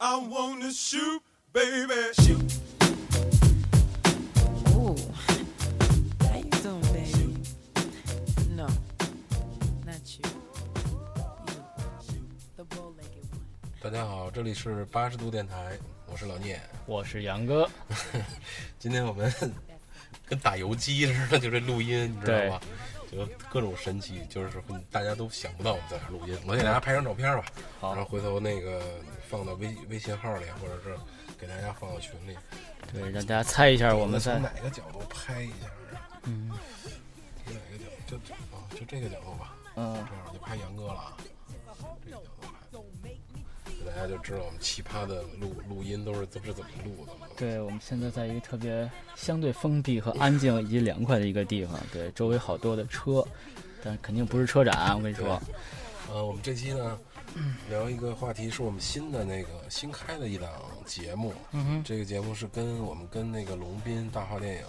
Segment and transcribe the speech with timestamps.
[0.00, 2.54] I wanna shoot，baby shoot。
[13.80, 15.76] 大家好，这里是八十度电台，
[16.06, 17.68] 我是老聂，我是杨哥。
[18.78, 19.32] 今天我们
[20.26, 22.60] 跟打游击似的，就这录音，你知道吗？
[23.10, 24.50] 就各种神奇，就是
[24.90, 26.38] 大家都想不到我们在哪录音。
[26.46, 27.44] 我给大家拍张照片吧，
[27.80, 28.82] 好然后回头那个
[29.28, 30.96] 放到微微信号里，或者是
[31.38, 32.36] 给大家放到群里。
[32.92, 36.20] 对，让大家猜一下我们在哪个角度拍一下啊？
[36.24, 36.50] 嗯
[37.44, 37.96] 从哪个角度？
[38.06, 39.54] 就就啊，就这个角度吧。
[39.76, 41.16] 嗯这样就拍杨哥了啊。
[43.88, 47.30] 大家就知道我们奇葩的录录音都是都是怎么录的了。
[47.36, 53.24] 对，我们现在在一个特别相对封闭和安静以及凉快的一个地方，对，周围好多的车，
[53.82, 55.40] 但肯定不是车展，我跟你说，
[56.12, 56.98] 呃，我们这期呢
[57.70, 60.50] 聊一个话题，是我们新的那个新开的一档
[60.84, 61.32] 节目。
[61.52, 64.62] 嗯哼，这个节目是跟我们跟那个龙斌大话电影，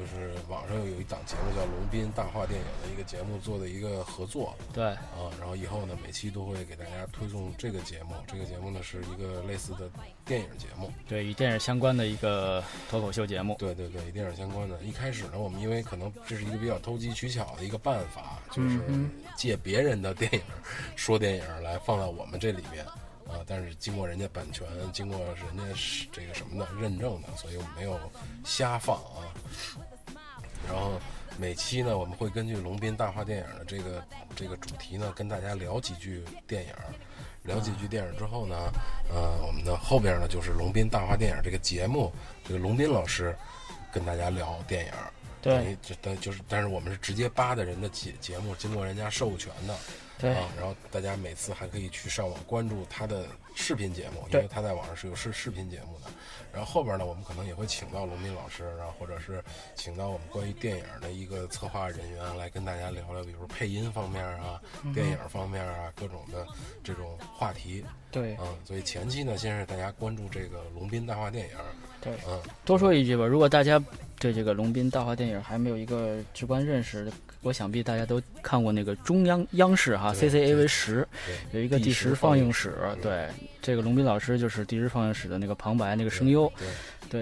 [0.00, 5.28] 就是网上有一档节目叫龙斌大话电影的一个节目做的一个合作对，啊。
[5.38, 8.14] 然后以后呢，每期都会给大家推送这个节目。
[8.26, 9.90] 这个节目呢是一个类似的
[10.24, 10.90] 电影节目。
[11.06, 14.80] 对，与电影相关的一个脱口秀节目，对对对，与电影相关的。
[14.80, 20.40] 一开始呢，我们因为可能这是一个比较投机取巧的一个办法，就是嗯借别人的电影
[20.96, 22.82] 说电影来放到我们这里面
[23.26, 23.44] 啊。
[23.46, 28.00] 但是经过人家版权，经过人家这个什么的认证的，所以我们没有
[28.44, 29.28] 瞎放啊。
[30.66, 31.00] 然后
[31.38, 36.72] 每期呢，我们会根据龙斌大话电影的这个这个主题呢，跟大家聊几句电影。
[37.42, 38.54] 聊几句电影之后呢，
[39.10, 42.12] 呃，我们的后边呢就是龙斌大话电影这个节目，
[42.44, 43.34] 这个龙斌老师
[43.90, 44.92] 跟大家聊电影。
[45.42, 49.76] 等对于这但就是，但是我们是直接扒的人的节节目，经过人家授权的，
[50.18, 56.10] 对啊，然后大家每次还可以去上网关注他的视频节目，因为他在网上是有视视频节目的。
[56.52, 59.42] 然后后边呢，我们可能也会请到龙斌老师，然后或者是
[59.76, 66.44] 请到我们关于电影的一个策划人员来跟大家聊聊，比如配音方面啊、嗯电影方面啊各种的
[66.82, 67.84] 这种话题。
[68.10, 71.54] 对嗯，所以前期呢，先是大家关注这个龙斌大话电影，
[72.00, 72.12] 对。
[72.28, 73.82] 嗯，多说一句吧，如果大家
[74.18, 77.10] 对这个龙斌大话电影还没有一个直观认识，
[77.42, 81.06] 我想必大家都看过那个中央央视哈 CCAV 十
[81.50, 82.74] 对，有一个第第十十放映室。
[83.00, 83.28] 对，
[83.62, 86.68] 这个龙斌老师就是第十放映室的那个旁白那个声优，对，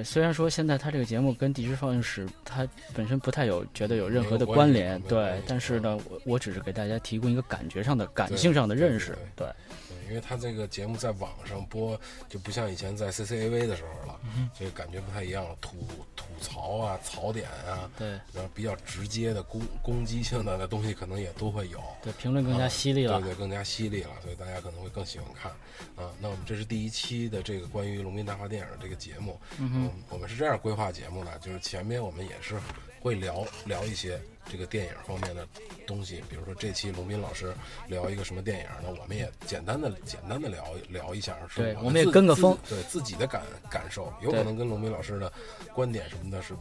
[0.01, 11.99] 对，虽然说现在他这个节目跟第十放映室它本身不太有觉得有任何的关联，对但是呢，我我只是给大家提供一个感觉上的、感性上的认识，对，对，因为他这个节目在网上播，
[12.29, 15.55] 就不像以前在 CCAV 的时候了，嗯所以感觉不太一样了。
[15.61, 15.77] 吐
[16.17, 21.83] 吐槽啊、槽点啊，对然后比较直接的攻攻击性的东西，可能也都会有。
[22.03, 25.53] 对，评论更加犀利了啊，对对，更加犀利了，所以大家可能会更喜欢看
[25.97, 26.11] 啊。
[26.21, 32.59] 那我们这是第一期的这个关于龙斌大话电影的这个节目，嗯，我们是这样规划节目的，就是前面我们也是
[33.01, 34.21] 会聊聊一些
[34.51, 35.47] 这个电影方面的
[35.87, 37.55] 东西，比如说这期龙斌老师
[37.87, 45.33] 聊一个什么电影，呢我们也简单的简单的聊聊一下，是我对我们也跟个风对自己的感感受，有可能跟龙斌老师的
[45.75, 46.55] 观点什么的是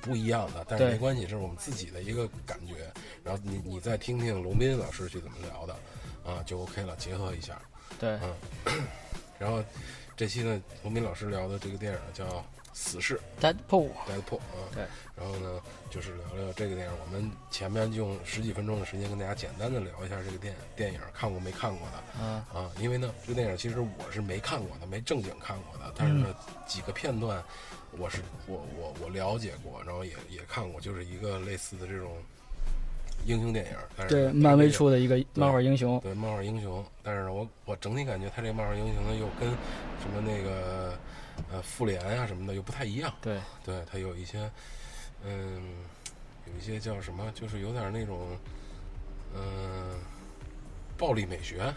[0.00, 2.90] 不一样的，但是没关系，这是我们自己的一个感觉。
[3.24, 5.74] 然后你你再听听龙斌老师去怎么聊的，
[6.24, 7.60] 啊，就 OK 了，结合一下。
[7.98, 8.18] 对
[8.66, 8.84] 嗯，
[9.38, 9.62] 然后
[10.16, 12.24] 这期呢，龙斌老师聊的这个电影叫
[12.72, 14.68] 《死侍》，Deadpool，（Deadpool） 啊。
[14.74, 14.84] 对。
[15.16, 16.92] 然后呢，就是聊聊这个电影。
[17.04, 22.70] 我们前面用十几分钟的时间跟大家简单的聊一下这个电电影，看过没看过的啊，啊？
[22.78, 27.42] 因为呢，这个电影其实我是没看过的，没正经看过的，但是呢，嗯几个片段
[27.98, 32.12] 我是我我我了解过，然后也也看过，就是一个类似的这种
[33.26, 33.72] 英雄电影。
[33.96, 39.50] 但是对，漫威出的一个漫画英雄，对漫画英雄，但是呢，我我整体感觉他这个漫画英雄呢，又跟
[40.00, 40.96] 什么那个
[41.52, 43.12] 呃复联啊什么的又不太一样。
[43.20, 44.50] 对对，它有一些
[45.24, 45.62] 嗯，
[46.46, 48.36] 有一些叫什么，就是有点那种
[49.34, 50.00] 嗯、
[50.96, 51.72] 暴力美学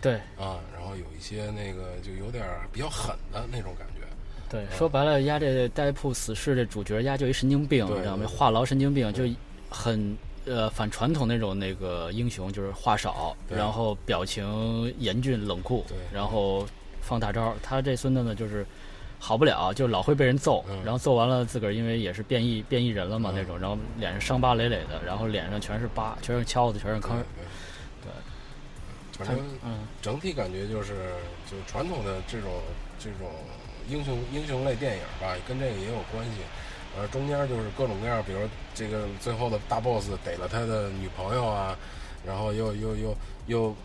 [0.00, 4.00] 对啊，然后有一些那个就有点比较狠的那种感觉。
[4.48, 8.26] 对，说白了，压这戴普死侍这主角压就一神经病，你知道吗？
[8.26, 9.24] 话痨神经病，就
[9.68, 10.16] 很
[10.46, 16.66] 呃反传统那种那个英雄，就是话少，然后表情严峻冷酷对，然后
[17.00, 17.54] 放大招。
[17.62, 18.66] 他这孙子呢，就是
[19.20, 20.82] 好不了，就老会被人揍，嗯。
[20.82, 23.36] 然后揍完了自个儿因为也是变异变异人了嘛、嗯。
[23.36, 27.16] 那种，然后脸上伤疤累累的，然后脸上全是疤，全是敲子，全是坑。
[28.02, 28.10] 对
[29.18, 30.94] 对，反正嗯，整体感觉就是，
[31.48, 32.50] 就是传统的这种
[32.98, 33.28] 这种
[33.88, 36.40] 英雄英雄类电影吧，跟这个也有关系。
[36.96, 38.40] 呃，中间就是各种各样，比如
[38.74, 41.76] 这个最后的大 boss 逮了他的女朋友啊，
[42.26, 43.16] 然后又又又
[43.46, 43.76] 又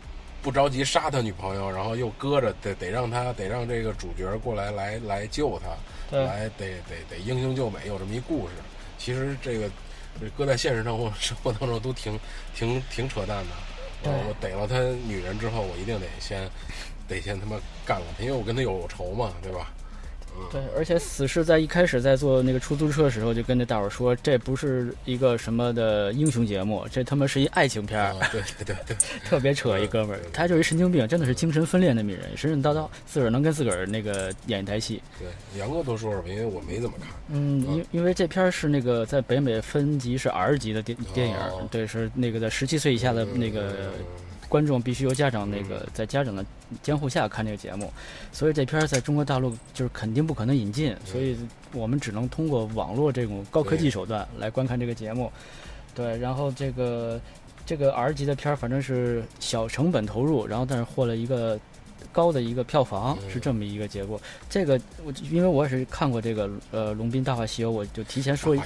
[0.45, 8.53] 不着急杀他女朋友，然后又搁着，得得让他得让这个主角过来来来救他，来得得得英雄救美，有这么一故事。
[9.00, 9.68] 其实这个
[10.38, 12.19] 搁在现实生活生活当中都挺
[12.56, 13.51] 挺挺扯淡的。
[14.03, 14.77] 我我逮了他
[15.07, 16.48] 女人之后，我一定得先
[17.07, 19.74] 得先他妈干了他，因为我跟他有仇嘛，对吧？
[20.51, 35.01] 对，而且死侍在一开始在坐那个出租车的时候，就跟那大伙儿说，这不是一个什么的英雄节目，这他妈是一爱情片儿，啊，对对对对， 特别扯一哥们儿，他就是一神经病，真的是精神分裂那么一人，神神叨叨，自个儿能跟自个儿那个演一台戏。
[35.19, 37.09] 对，杨哥多说说吧，因为我没怎么看。
[37.29, 41.35] 嗯，因因为这片儿是那个在北美分级是 R 级的电电影
[41.71, 43.91] 对，是那个在十七岁以下的那个
[44.55, 46.45] 观众必须由家长那个在家长的
[46.81, 47.91] 监护下看这个节目，
[48.31, 51.37] 所以这片儿在中国大陆就是肯定不可能引进，所以
[51.73, 55.29] 我们只能通过网络这种高科技手段来观看这个节目。
[55.93, 57.19] 对，然后这个
[57.65, 61.59] 这个 R 级的片儿反正是小成本投入，然后但是获了一个
[62.13, 64.17] 高的一个票房，嗯是这么一个结果。
[64.49, 68.59] 这个我因为我也是看过这个呃《龙斌大话西游》，我就提前说一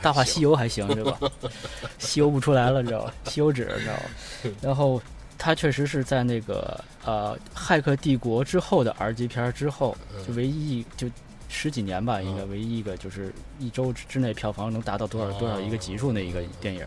[0.00, 1.18] 大话西游还行，大话西游还行是吧？
[2.00, 3.14] 西游不出来了，你知道吧？
[3.26, 4.56] 西游纸你知道吧？
[4.62, 5.00] 然后
[5.44, 9.94] 它确实是在那个呃《骇客帝国》之后的 R 级片儿之后，
[10.26, 11.06] 就唯一一就
[11.50, 12.48] 十几年吧，应该嗯。
[12.48, 16.82] 唯一一个就是一周之之内票房能达到多少多少一个级数的一个电影。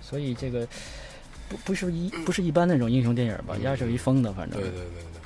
[0.00, 0.64] 所以这个
[1.48, 3.62] 不不是一不是一般那种英雄电影吧，嗯。
[3.62, 4.60] 压是一疯的，反正。
[4.60, 5.20] 对对对对。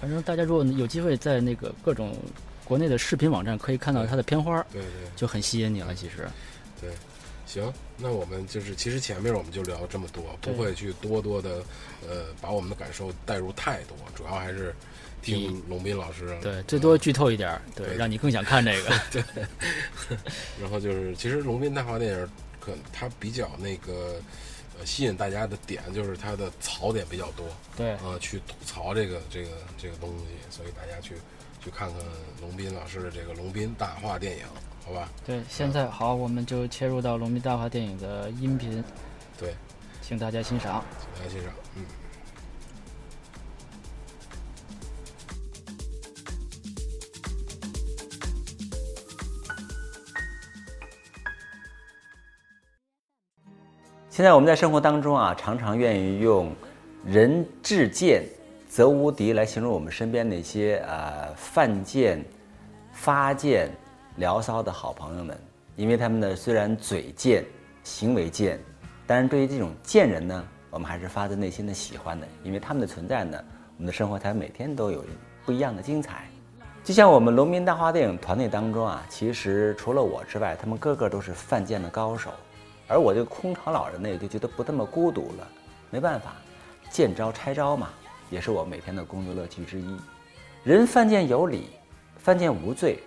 [0.00, 2.12] 反正大家如果有机会在那个各种
[2.64, 4.88] 国内的视频网站可以看到它的片花儿，对对。
[5.14, 5.94] 就很吸引你了。
[5.94, 6.28] 其实，
[6.80, 6.90] 对，
[7.46, 11.62] 行，那我们就是其实前面我们就聊这么多，不会去多多的
[12.06, 14.74] 呃把我们的感受带入太多，主要还是
[15.22, 19.22] 听龙斌老师对，最多剧透一点儿，对，对让你更想看这个 对。
[20.60, 22.28] 然后就是，其实龙斌大话电影
[22.60, 24.20] 可他比较那个
[24.78, 27.46] 呃吸引大家的点就是它的槽点比较多，
[27.76, 31.14] 对，呃，去吐槽这个这个这个东西，所以大家去
[31.66, 31.98] 去看看
[32.40, 34.44] 龙斌老师的这个龙斌大话电影，
[34.84, 35.08] 好吧？
[35.26, 38.84] 对，现在好，我们就切入到《龙斌大话》电影的音频，
[39.36, 39.52] 对，
[40.00, 40.84] 请大家欣赏。
[41.00, 41.84] 请大家欣赏，嗯。
[54.08, 56.54] 现在我们在生活当中啊，常常愿意用
[57.04, 58.22] “人至贱
[58.76, 62.22] 则无敌”来形容我们身边那些呃犯贱、
[62.92, 63.70] 发贱、
[64.16, 65.34] 聊骚的好朋友们，
[65.76, 67.42] 因为他们呢虽然嘴贱、
[67.84, 68.60] 行为贱，
[69.06, 73.42] 但是对于这种贱人呢，我们还是发自内心的喜欢的，因为他们的存在呢，
[73.78, 75.02] 我们的生活才每天都有
[75.46, 76.28] 不一样的精彩。
[76.84, 82.30] 就像我们农民大话电影团队当中啊，其实除了我之外，他们个个都是犯贱的高手。
[82.86, 85.48] 而我这个空巢老人呢，也就觉得不那么孤独了。
[85.88, 86.36] 没办法，
[86.90, 87.88] 见招拆招嘛，
[88.30, 89.96] 也是我每天的工作乐趣之一。
[90.64, 91.68] 人犯贱有理，
[92.18, 92.98] 犯贱无罪。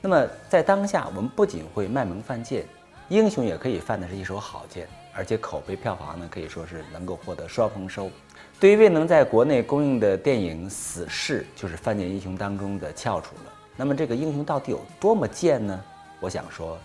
[0.00, 2.64] 那么在当下，我们不仅会卖萌犯贱，
[3.08, 8.10] 英雄也可以犯的是一手好剑，而且口碑票房呢，可以说是能够获得双丰收。
[8.58, 13.52] 对于未能在国内公映的电影《死侍》，就是犯贱英雄当中的翘楚了。
[13.76, 15.84] 那么这个英雄到底有多么贱呢？
[16.20, 16.78] 我想说。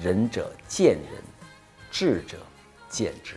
[0.00, 1.22] 仁者见仁，
[1.90, 2.38] 智者
[2.88, 3.34] 见智。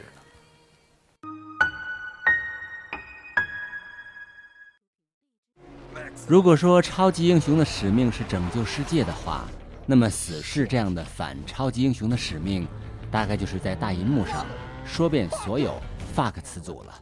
[6.27, 9.45] 如果说超级英雄的使命是拯救世界的话，
[9.85, 12.67] 那么死侍这样的反超级英雄的使命，
[13.09, 14.45] 大概就是在大银幕上
[14.85, 15.81] 说遍所有
[16.15, 16.99] fuck 词组了。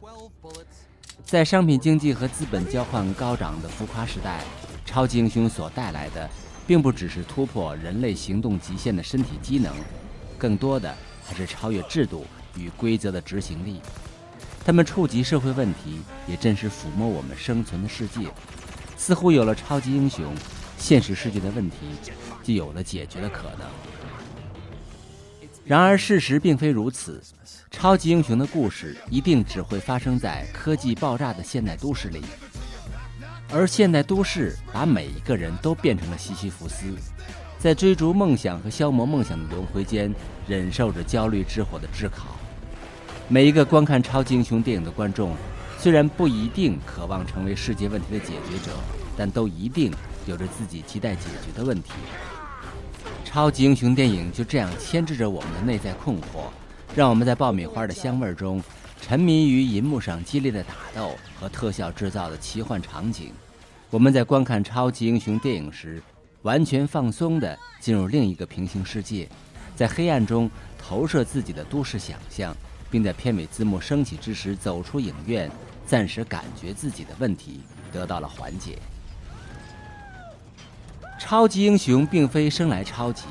[1.24, 4.40] 在商品经济和资本交换高涨的浮夸时代，
[4.84, 6.28] 超级英雄所带来的。
[6.66, 9.74] 并不只是突破人类行动极限的身体机能，
[10.38, 10.94] 更多的
[11.26, 12.24] 还是超越制度
[12.56, 13.80] 与规则的执行力。
[14.64, 18.20] 他们触及社会问题，也真实抚摸我们生存的世界。
[19.00, 20.30] 似乎有了超级英雄，
[20.76, 21.76] 现实世界的问题
[22.42, 23.66] 就有了解决的可能。
[25.64, 27.18] 然而，事实并非如此。
[27.70, 32.22] 超级英雄的故事一定只会发生在科技爆炸的现代都市里。
[33.50, 36.94] 而现代都市把每一个人都变成了西西弗斯，
[37.58, 40.14] 在追逐梦想和消磨梦想的轮回间，
[40.46, 42.36] 忍受着焦虑之火的炙烤。
[43.28, 45.34] 每一个观看超级英雄电影的观众，
[45.80, 48.76] 虽然不一定渴望成为世界问题的解决者，
[49.16, 49.90] 但都一定
[50.26, 51.92] 有着自己期待解决的问题。
[53.24, 56.50] 超级英雄电影就这样牵制着我们的内在困惑，
[56.94, 58.62] 让我们在爆米花的香味中。
[59.00, 63.32] 沉迷于银幕上激烈的打斗和特效制造的奇幻场景，
[63.88, 66.02] 我们在观看超级英雄电影时，
[66.42, 69.26] 完全放松地进入另一个平行世界，
[69.74, 72.54] 在黑暗中投射自己的都市想象，
[72.90, 75.50] 并在片尾字幕升起之时走出影院，
[75.90, 78.78] 暂时感觉自己的问题得到了缓解。
[81.18, 83.24] 超级英雄并非生来超级，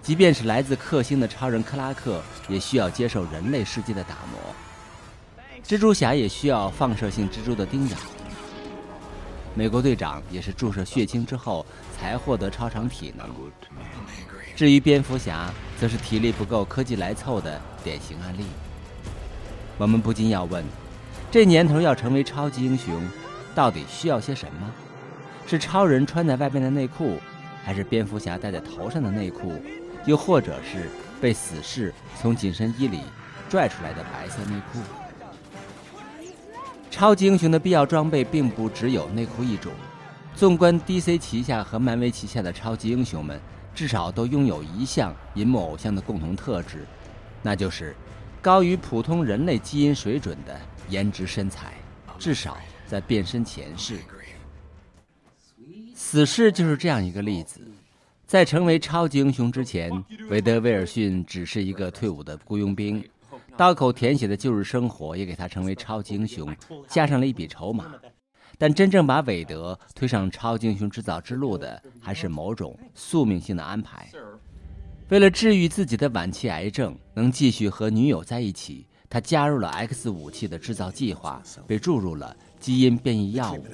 [0.00, 4.40] 即便是来自克星的超人克拉克，也需要接受人类世界的打磨。
[5.62, 7.96] 蜘蛛侠也需要放射性蜘蛛的叮咬。
[9.54, 13.28] 美国队长也是注射血清之后才获得超长体能。
[14.56, 18.46] 至于蝙蝠侠，则是体力不够，科技来凑的典型案例。
[19.76, 20.64] 我们不禁要问：
[21.30, 23.06] 这年头要成为超级英雄，
[23.54, 24.72] 到底需要些什么？
[25.46, 27.18] 是超人穿在外面的内裤，
[27.62, 29.52] 还是蝙蝠侠戴在头上的内裤，
[30.06, 30.88] 又或者是
[31.20, 33.00] 被死侍从紧身衣里
[33.48, 34.78] 拽出来的白色内裤？
[36.90, 39.70] 超级英雄的必要装备并不只有内裤一种。
[40.34, 43.38] 纵观 DC 旗下和漫威旗下的超级英雄们，
[43.74, 46.86] 至少都拥有一项银幕偶像的共同特质，
[47.42, 47.94] 那就是
[48.40, 50.58] 高于普通人类基因水准的
[50.88, 51.74] 颜值身材，
[52.18, 53.98] 至少在变身前世。
[55.94, 57.60] 死侍就是这样一个例子，
[58.26, 59.90] 在成为超级英雄之前，
[60.30, 63.04] 韦德·威尔逊只是一个退伍的雇佣兵，
[63.56, 66.54] 刀口舔血的旧日生活也给他成为超级英雄
[66.86, 67.92] 加上了一笔筹码。
[68.56, 74.08] 但真正把韦德推上超级英雄制造之路的，还是某种宿命性的安排。
[75.10, 82.36] 为了治愈自己的晚期癌症，能继续和女友在一起，他加入了 X 武器的制造计划，被注入了。
[82.60, 83.64] 基因变异药物，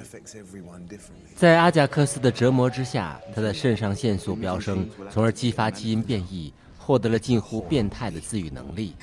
[1.35, 8.93] 在阿贾克斯的折磨之下，他的肾上腺素飙升，从而激发基因变异，获得了近乎变态的自愈能力。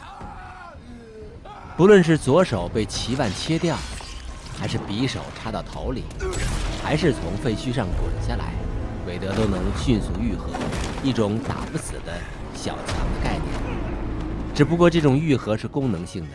[1.77, 3.77] 不论是左手被齐万切掉，
[4.57, 6.05] 还是匕首插到头里，
[6.81, 8.53] 还是从废墟上滚下来，
[9.05, 10.49] 韦德都能迅速愈合，
[11.03, 12.17] 一种打不死的
[12.55, 13.62] 小强的概念。
[14.54, 16.30] 只不过这种愈合是功能性的，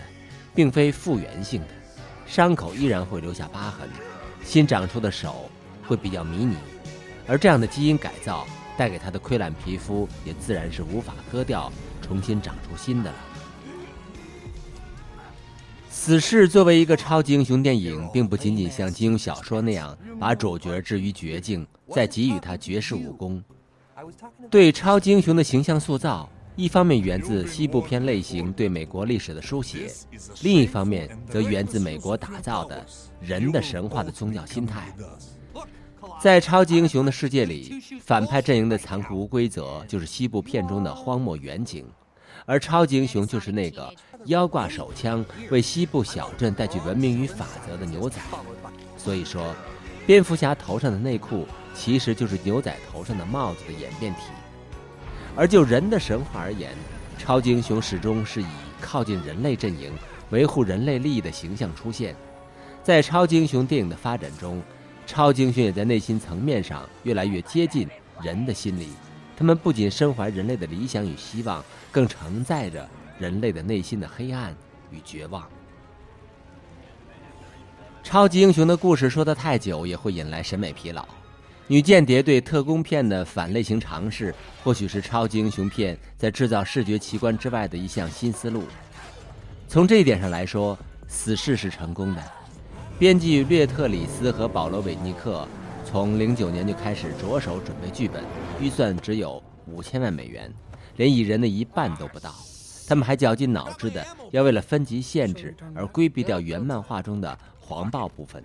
[0.56, 1.68] 并非复原性的。
[2.26, 3.88] 伤口依然会留下疤痕，
[4.44, 5.50] 新长出的手
[5.88, 6.58] 会比较迷你，
[7.28, 8.46] 而这样的基因改造
[8.76, 11.72] 带给他的溃烂皮肤也自然是无法割掉，
[12.02, 13.18] 重新长出新的了。
[15.90, 23.44] 死侍作为一个超级英雄电影，并不仅仅像金庸小说那样把主角置于绝境，再给予他绝世武功，
[24.50, 26.28] 对超级英雄的形象塑造。
[26.58, 29.94] 一方面源自西部片类型对美国历史的书写，
[30.42, 32.84] 另一方面则源自美国打造的
[33.22, 34.92] 人的神话的宗教心态。
[36.20, 41.86] 在超级英雄的世界里，反派阵营的残酷无规则就是西部片中的荒漠远景，
[42.48, 43.94] 而超级英雄就是那个
[44.26, 48.20] 腰挂手枪为西部小镇带去文明与法则的牛仔。
[48.98, 49.56] 所以说，
[50.08, 51.46] 蝙蝠侠头上的内裤
[51.76, 54.22] 其实就是牛仔头上的帽子的演变体。
[55.38, 56.72] 而就人的神话而言，
[57.16, 58.48] 超级英雄始终是以
[58.82, 59.94] 靠近人类阵营、
[60.32, 62.16] 维护人类利益的形象出现。
[62.82, 64.60] 在超级英雄电影的发展中，
[65.06, 67.88] 超级英雄也在内心层面上越来越接近
[68.20, 68.90] 人的心理。
[69.36, 72.90] 他们不仅身怀人类的理想与希望，更承载着
[73.20, 74.56] 人类的内心的黑暗
[74.90, 75.48] 与绝望。
[78.02, 81.06] 超级英雄的故事说得太久，也会引来审美疲劳。
[81.70, 84.34] 女间谍对特工片的反类型尝试，
[84.64, 88.64] 或许是超级英雄片在制造视觉奇观之外的一项新思路。
[89.68, 90.74] 从这一点上来说，
[91.10, 92.24] 《死侍》是成功的。
[92.98, 95.46] 编剧略特里斯和保罗韦尼克
[95.84, 98.24] 从零九年就开始着手准备剧本，
[98.62, 100.50] 预算只有五千万美元，
[100.96, 102.34] 连蚁人的一半都不到。
[102.88, 108.42] 他们还绞尽脑汁的要为了分级限制而规避掉原漫画中的黄暴部分，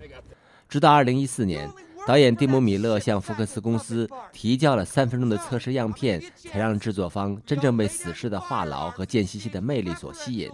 [0.67, 1.69] 直到二零一四年。
[2.05, 10.51] 导演蒂姆·米勒向福克斯公司提交了三分钟的测试样片，才让制作方真正被死侍的话痨和贱兮兮的魅力所吸引。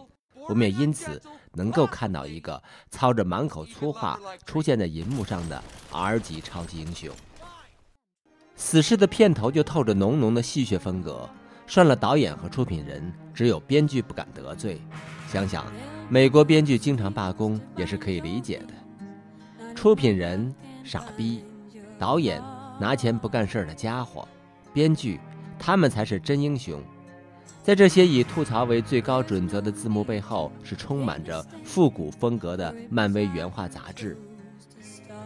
[0.47, 1.19] 我们也因此
[1.53, 7.09] 能够看到一个操着满口粗话出现在银幕上的 R 级超级英雄。
[8.55, 11.27] 死侍的片头就透着浓浓的戏谑风格，
[11.65, 14.79] 涮了导演和出品人，只有编剧不敢得罪。
[15.27, 15.65] 想想，
[16.09, 19.73] 美国编剧经常罢工也是可以理解的。
[19.73, 20.53] 出品人。
[20.89, 21.43] 傻逼，
[21.99, 22.41] 导演
[22.79, 24.27] 拿钱不干事儿的家伙，
[24.73, 25.19] 编剧
[25.59, 26.81] 他们才是真英雄。
[27.61, 34.17] 在这些以吐槽为最高准则的字幕背后，是充满着复古风格的漫威原画杂志。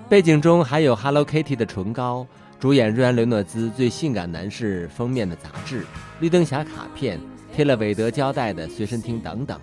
[0.10, 2.27] 背景中还有 Hello Kitty 的唇膏，
[2.60, 5.86] 主演瑞安·雷诺兹最性感男士封面的杂志，
[6.20, 7.17] 绿灯侠卡片，
[7.55, 9.58] 贴了韦德胶带的随身听等等。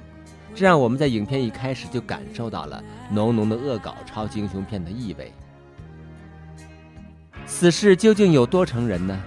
[0.54, 5.30] 这让我们在影片一开始就感受到了浓浓的恶搞超级英雄片的意味。
[7.50, 9.20] 死侍究竟有多成人呢？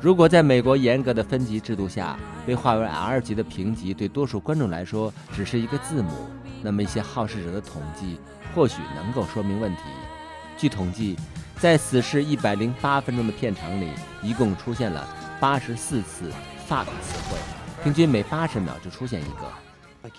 [0.00, 2.16] 如果在美国严格的分级制度下，
[2.46, 6.28] 被划为 R 级的评级对多数观众来说只是一个字母，
[6.62, 8.18] 那么一些好事者的统计
[8.54, 9.82] 或许能够说明问题。
[10.58, 11.16] 据统计，
[11.58, 13.88] 在《死侍》一百零八分钟的片长里，
[14.22, 15.08] 一共出现了
[15.40, 16.30] 八十四次
[16.68, 17.38] “fuck” 词汇，
[17.82, 20.10] 平均每八十秒就出现一个。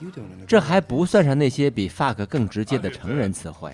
[0.47, 3.71] 这还不算上那些比 “fuck” 更直接的成人词汇。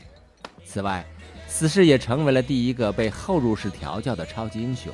[0.66, 1.04] 此外，
[1.52, 4.92] 死侍也成为了第一个被后入式调教的超级英雄。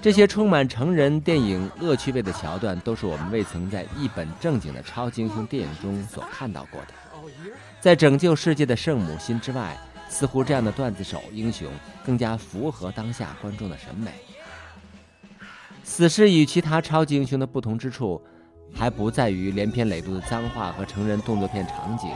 [0.00, 6.94] 这些充满成人电影恶趣味的桥段，都是我们未曾在一本正经的超级英雄电影中所看到过的。
[7.80, 9.76] 在拯救世界的圣母心之外，
[10.08, 11.68] 似乎这样的段子手英雄
[12.04, 14.10] 更加符合当下观众的审美。
[15.84, 18.20] 死侍与其他超级英雄的不同之处，
[18.74, 22.10] 还不在于连篇累牍的脏话和成人动作片场景，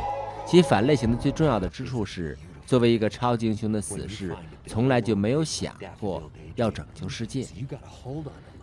[0.47, 2.37] 其反类型的最重要的之处是，
[2.71, 4.33] 作为一个超级英雄的死侍，
[4.65, 7.45] 从来就没有想过要拯救世界。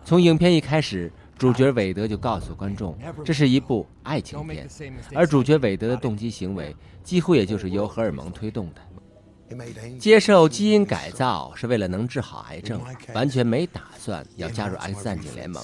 [0.02, 4.66] 从影片一开始，主角韦德就告诉观众，这是一部爱情片，
[5.14, 6.74] 而主角韦德的动机行为
[7.04, 9.58] 几乎也就是由荷尔蒙推动的。
[9.98, 12.80] 接受基因改造是为了能治好癌症，
[13.12, 15.62] 完全没打算要加入 X 战警联盟，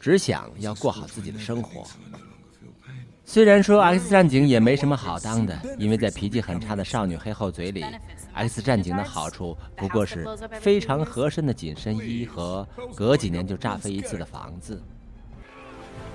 [0.00, 1.86] 只想要过好自己的生活。
[3.32, 7.82] 虽然说 X 战警也没什么好当的，因为在脾气很差的少女黑后嘴里
[8.34, 10.28] ，X 战警的好处不过是
[10.60, 14.82] 非常合身的紧身衣和隔几年就炸飞一次的房子。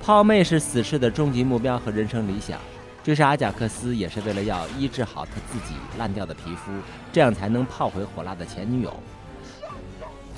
[0.03, 2.59] 泡妹是死侍的终极目标和人生理想。
[3.03, 6.71] 追杀阿贾克斯也是为了要医治好他自己烂掉的皮肤，
[7.11, 8.95] 这样才能泡回火辣的前女友。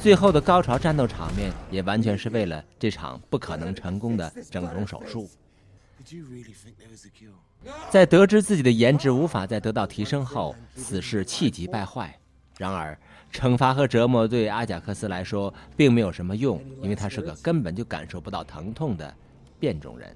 [0.02, 5.30] 最后的高潮战斗场面也完全是为了这场不可能成功的整容手术。
[7.89, 12.18] 在得知自己的颜值无法再得到提升后，死侍气急败坏。
[12.58, 12.98] 然而，
[13.32, 19.13] 惩罚和折磨对阿贾克斯来说并没有什么用，因为他是个根本就感受不到疼痛的
[19.60, 20.15] 变种人。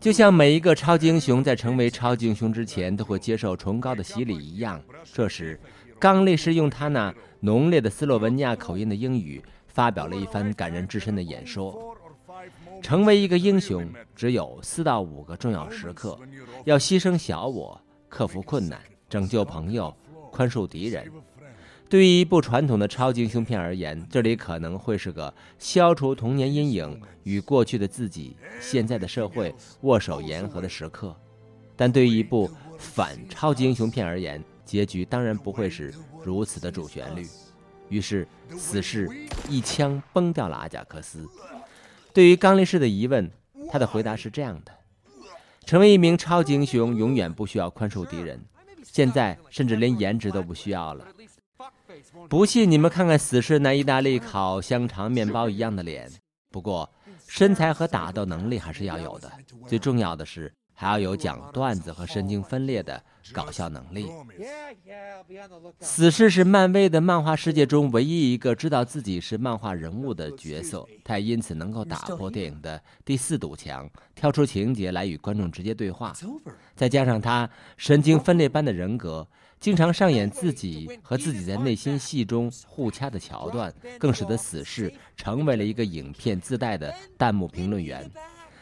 [0.00, 4.80] 就像每一个超级英雄在成为超级英雄之前都会接受崇高的洗礼一样，
[5.12, 5.58] 这时，
[5.98, 11.96] 刚力士用他那浓烈的斯洛文尼亚口音的英语发表了一番感人至深的演说。
[12.82, 16.18] 成为一个英雄，只有四到五个重要时刻：
[16.64, 19.94] 要牺牲小我，克服困难，拯救朋友，
[20.30, 21.10] 宽恕敌人。
[21.88, 31.14] 对于一部传统的超级英雄片而言，这里可能会是个消除童年阴影、与过去的自己、现在的社会握手言和的时刻；
[31.74, 37.26] 但对于一部反超级英雄片而言，结局当然不会是如此的主旋律。
[37.88, 39.08] 于是，死侍
[39.48, 41.26] 一枪崩掉了阿贾克斯。
[42.12, 43.30] 对于刚力士的疑问，
[43.70, 44.72] 他的回答是这样的：
[45.64, 48.40] 成为一名超级英雄，永远不需要宽恕敌人，
[48.82, 51.06] 现在甚至连颜值都不需要了。
[52.28, 56.10] 不信你们看看死侍那意大利烤香肠面包一样的脸。
[56.50, 56.90] 不过，
[57.26, 59.30] 身材和打斗能力还是要有的。
[59.66, 64.08] 最重要的是，还要有讲段子和神经分裂的搞笑能力。
[65.80, 76.12] 死侍是漫威的漫画世界中唯一一个知道自己是漫画人物的角色，他也因此能够打破电影的第四堵墙，跳出情节来与观众直接对话。
[76.76, 79.26] 再加上他神经分裂般的人格。
[79.60, 88.08] 经常上演自己和自己在内心戏中互掐的桥段，更使得死侍成为了一个影片自带的弹幕评论员，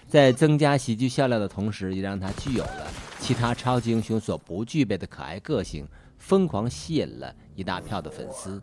[0.09, 2.87] 在增加喜剧笑料的同时，也让他具有了
[3.19, 5.87] 其他超级英雄所不具备的可爱个性，
[6.19, 8.63] 疯狂吸引了一大票的粉丝。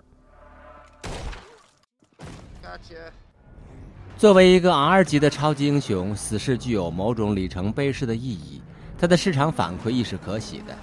[4.18, 8.62] 作为一个 R 级的超级英雄，死侍具有某种里程碑式的意义，
[8.98, 10.74] 它的市场反馈亦是可喜的。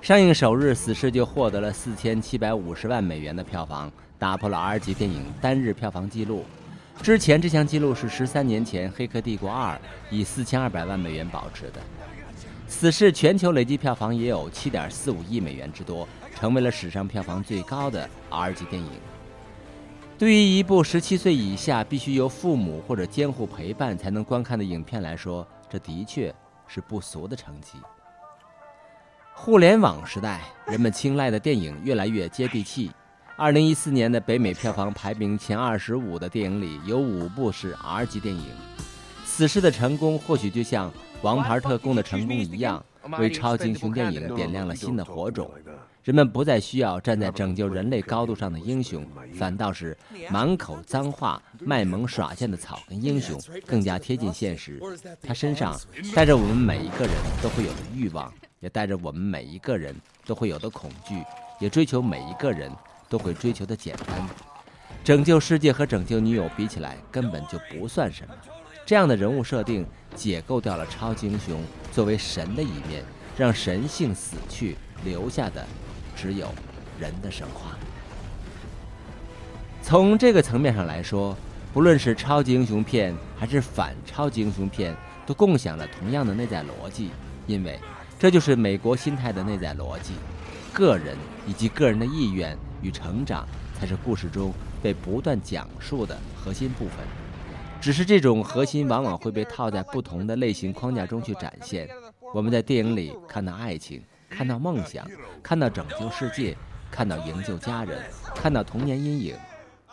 [0.00, 6.44] 上映首日，《死侍》就获得了四千七百五十万美元的票房，打破了 R 级电影单日票房纪录。
[7.00, 9.74] 之前这项纪录是十三年前《黑客帝国二》
[10.10, 11.80] 以四千二百万美元保持的。
[12.68, 18.90] 《死侍》全球累计票房也有七点四五亿美元之多，成为了史上票房最高的 R 级电影。
[20.16, 26.32] 对于一部十七岁以下必须由父母或者监护陪伴才能观看的影片来说，这的确
[26.68, 27.78] 是不俗的成绩。
[29.34, 32.92] 互联网时代，人们青睐的电影越来越接地气。
[33.42, 38.44] 二零一四年的北美票房排名前二十五的电影里，有五部是 R 级电影。
[39.24, 40.88] 死侍的成功或许就像
[41.22, 42.84] 《王牌特工》的成功一样，
[43.18, 45.50] 为超级英雄电影点亮了新的火种。
[46.04, 49.98] 人们不再需要站在拯救人类高度上的英雄，反倒是
[50.30, 54.80] 满口脏话、卖萌耍贱的草根英雄更加贴近现实。
[55.20, 55.76] 他身上
[56.14, 58.32] 带着我们每一个人都会有的欲望。
[58.60, 59.92] 也带着我们每一个人
[60.24, 61.16] 都会有的恐惧，
[61.58, 62.70] 也追求每一个人
[63.12, 64.26] 都会追求的简单。
[65.04, 68.34] 拯救世界和拯救女友比起来，根本就不算什么。
[68.86, 71.60] 这样的人物设定解构掉了超级英雄
[71.92, 73.04] 作为神的一面，
[73.36, 75.62] 让神性死去，留下的
[76.16, 76.48] 只有
[76.98, 77.76] 人的神话。
[79.82, 81.36] 从这个层面上来说，
[81.74, 84.96] 不论是超级英雄片还是反超级英雄片，
[85.26, 87.10] 都共享了同样的内在逻辑，
[87.46, 87.78] 因为
[88.18, 90.14] 这就是美国心态的内在逻辑：
[90.72, 93.46] 个人以及个人的意愿与成长
[93.78, 96.96] 才是故事中被不断讲述的核心部分。
[97.80, 101.88] 只是这种核心往往会被套在不同的类型框架中去展现。
[102.32, 105.04] 我们在电影里看到爱情，看到梦想，
[105.42, 106.56] 看到拯救世界，
[106.90, 108.02] 看到营救家人，
[108.34, 109.36] 看到童年阴影。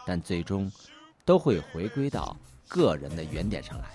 [0.05, 0.71] 但最终，
[1.25, 2.35] 都会回归到
[2.67, 3.85] 个人的原点上来，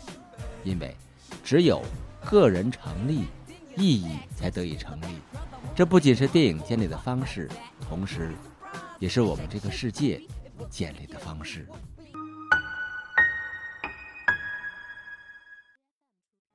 [0.62, 0.96] 因为
[1.42, 1.82] 只有
[2.24, 3.24] 个人成立，
[3.76, 5.06] 意义才得以成立。
[5.74, 7.48] 这不仅是电影建立的方式，
[7.80, 8.32] 同时，
[9.04, 10.18] 也是我们这个世界
[10.70, 11.66] 建立的方式。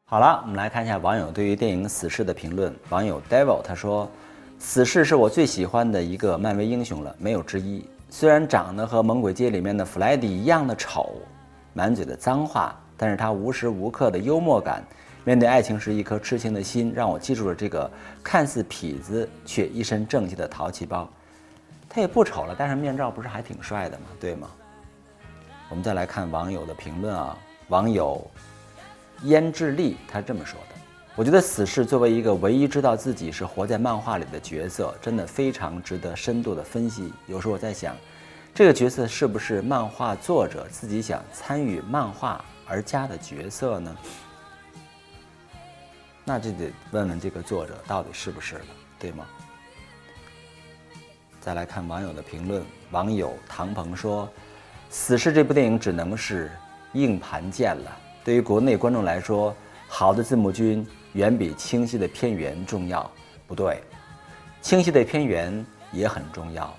[0.05, 2.75] 好了，我们来看一下网友对于电影《死侍》的评论。
[2.89, 4.09] 网友 Devil 他说
[4.57, 11.21] ：“死侍是我最喜欢的一个漫威英雄了，没有之一。”虽然长得和《猛鬼街》里面的弗莱迪一样的丑，
[11.73, 14.83] 满嘴的脏话，但是他无时无刻的幽默感，
[15.23, 17.87] 面对爱情时一颗痴情的心，让我记住了这个
[18.23, 21.07] 看似痞子却一身正气的淘气包。
[21.89, 24.05] 他也不丑了，戴上面罩不是还挺帅的吗？
[24.19, 24.47] 对吗？
[25.69, 27.35] 我们再来看网友的评论啊，
[27.67, 28.25] 网友
[29.23, 30.75] 胭脂丽他这么说的。
[31.15, 37.11] 我觉得死侍作为一个唯一知道自己是活在漫画里的角色，真的非常值得深度的分析。
[37.27, 37.95] 有时候我在想，
[38.53, 43.97] 这个角色是不是漫画作者自己想参与漫画而加的角色呢？
[46.23, 48.65] 那就得问问这个作者到底是不是了，
[48.97, 49.25] 对吗？
[51.41, 54.27] 再来看网友的评论，网友唐鹏说
[54.89, 56.51] ：“死侍这部电影只能是
[56.93, 57.97] 硬盘见了。
[58.23, 59.55] 对于国内观众来说，
[59.87, 63.09] 好的字幕君。”远比清晰的片源重要，
[63.47, 63.81] 不对，
[64.61, 66.71] 清晰的片源也很重要，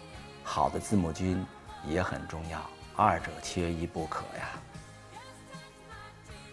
[0.45, 1.45] 好的字幕君
[1.89, 2.61] 也很重要，
[2.95, 4.51] 二者缺一不可呀。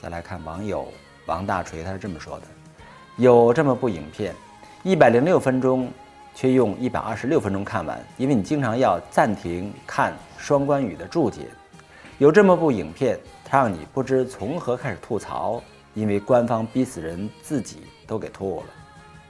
[0.01, 0.91] 再来看网友
[1.27, 2.47] 王大锤，他是这么说的：
[3.17, 4.33] 有这么部影片，
[4.81, 5.91] 一百零六分钟，
[6.39, 11.45] 却用一百二十六分钟看完，因为你经常要暂停看双关语的注解；
[12.19, 15.59] 有这么部影片，它让你不知从何开始吐槽。
[15.95, 18.65] 因为官方逼死人，自己都给吐了。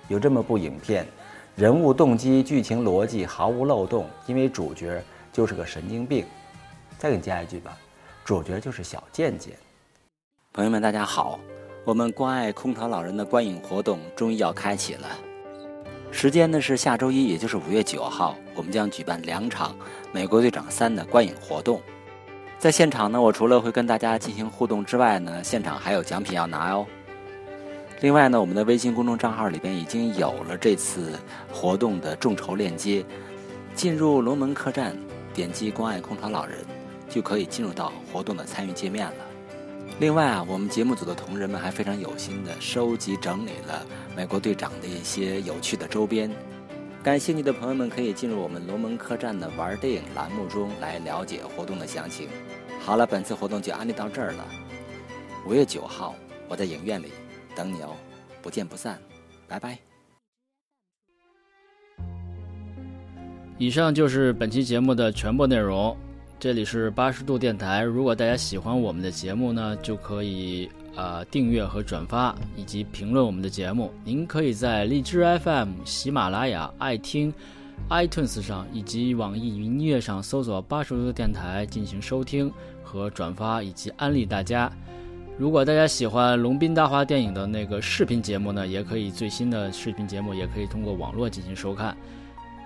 [0.10, 1.08] 有这么部影片，
[1.56, 6.26] 人物动机、剧情逻辑毫无漏洞，因为主角就是个神经病。
[6.98, 7.78] 再给你加一句吧，
[8.26, 9.54] 主角就是小贱贱。
[10.52, 11.40] 朋友们，大家好，
[11.86, 15.08] 我们关爱空巢老人的观影活动终于要开启了。
[16.12, 19.72] 时间呢是下周一，也就是五月九号，我们将举办两场
[20.12, 21.82] 《美国队长三》的观影活动。
[22.58, 26.88] 在现场呢，我除了会跟大家进行互动之外呢，现场还有奖品要拿哦。
[28.02, 31.14] 另外呢，我们的微信公众账号里边已经有了这次
[31.52, 33.06] 活动的众筹链接，
[33.76, 34.98] 进入龙门客栈，
[35.34, 36.58] 点击关爱空巢老人，
[37.08, 39.27] 就可以进入到活动的参与界面了。
[40.00, 43.84] 另外啊，我们节目组的同仁们还非常有心的收集整理了
[44.16, 46.30] 美国队长的一些有趣的周边。
[47.02, 52.30] 感兴趣的朋友们可以进入我们龙门客栈的玩电影栏目中来了解活动的详情。
[52.80, 54.46] 好了，本次活动就安利到这儿了。
[55.48, 56.14] 五月九号，
[56.48, 57.08] 我在影院里
[57.56, 57.96] 等你哦，
[58.40, 59.00] 不见不散，
[59.48, 59.80] 拜拜。
[63.58, 65.98] 以上就是本期节目的全部内容。
[66.40, 70.70] 这里是八十度电台，如果大家喜欢我们的节目呢，就可以。
[70.96, 77.32] 啊，订阅和转发以及评论我们的节目，您可以在荔枝 FM、喜马拉雅、爱听、
[77.88, 84.72] iTunes 上以及网易云音乐上搜索“八十度电台”进行收听和转发以及安利大家。
[85.38, 91.96] 如果大家喜欢《龙斌大话电影》的那个视频节目呢，也可以最新的视频节目也可以通过网络进行收看。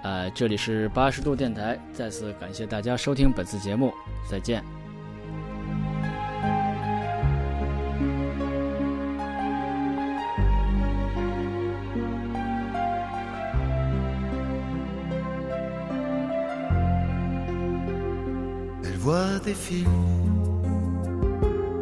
[0.04, 3.94] 呃，这里是八十度电台，再次感谢大家收听本次节目，
[4.30, 4.64] 再见。
[19.04, 19.90] voit des films,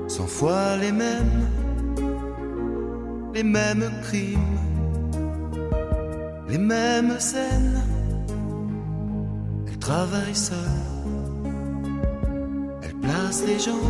[0.08, 1.49] cent fois les mêmes,
[3.34, 4.58] les mêmes crimes,
[6.47, 7.88] les mêmes scènes.
[9.89, 10.56] Travaille seule,
[12.84, 13.89] elle place les gens,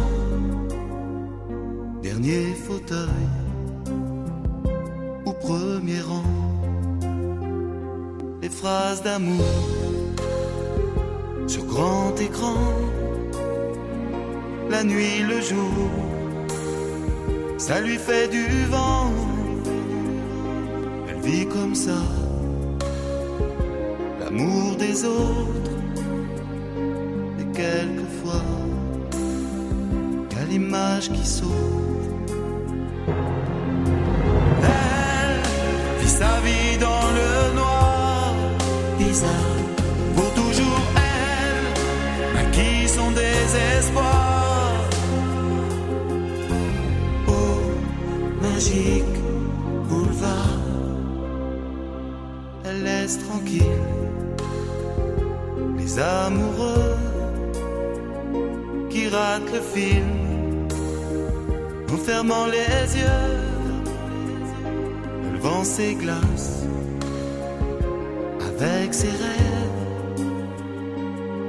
[2.01, 3.27] dernier fauteuil.
[5.25, 6.23] Au premier rang.
[8.41, 9.43] Les phrases d'amour.
[11.47, 12.55] Sur grand écran.
[14.69, 15.89] La nuit, le jour,
[17.57, 19.11] ça lui fait du vent.
[21.09, 22.01] Elle vit comme ça,
[24.21, 25.58] l'amour des autres.
[27.59, 28.45] Quelquefois,
[30.39, 31.49] a l'image qui saute.
[34.63, 35.41] Elle
[35.99, 38.33] vit sa vie dans le noir,
[38.97, 39.57] bizarre.
[40.15, 41.65] Pour toujours, elle
[42.33, 44.75] naquit son désespoir.
[47.27, 47.59] Oh,
[48.41, 49.19] magique
[49.89, 50.59] boulevard,
[52.63, 53.83] elle laisse tranquille
[55.77, 56.78] les amoureux
[59.09, 60.67] qui ratent le film
[61.91, 63.39] en fermant les yeux.
[65.27, 66.63] Elle vend ses glaces
[68.49, 70.25] avec ses rêves.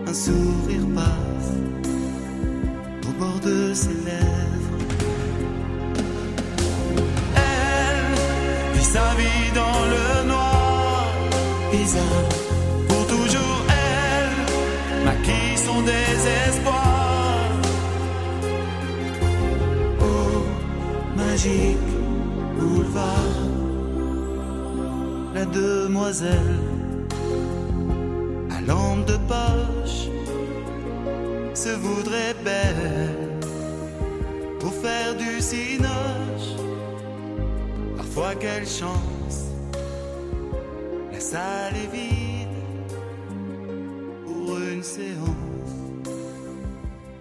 [0.06, 1.50] Un sourire passe
[3.08, 4.78] au bord de ses lèvres.
[7.36, 11.06] Elle vit sa vie dans le noir,
[11.72, 12.28] bizarre.
[12.88, 16.89] Pour toujours, elle maquille son désespoir.
[21.40, 21.78] Magique
[22.58, 23.38] boulevard,
[25.34, 26.58] la demoiselle
[28.50, 30.08] à lampe de poche
[31.54, 33.38] se voudrait belle
[34.58, 36.50] pour faire du cinoche.
[37.96, 39.46] Parfois, quelle chance,
[41.10, 42.58] la salle est vide
[44.26, 45.72] pour une séance.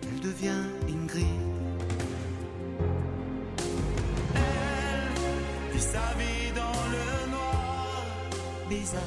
[0.03, 1.48] Elle devient Ingrid.
[5.79, 8.05] Sa vie dans le noir,
[8.67, 9.01] bizarre.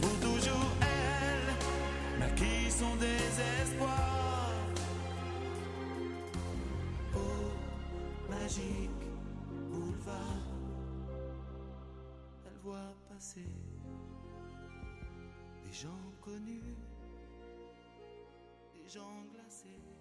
[0.00, 4.50] Pour toujours, elle naquit son désespoir.
[7.14, 9.04] Oh, magique
[9.70, 10.46] boulevard,
[12.46, 13.52] elle voit passer
[15.64, 16.76] des gens connus,
[18.74, 19.91] des gens glacés.